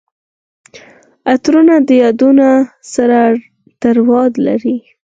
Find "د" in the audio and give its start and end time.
1.87-1.89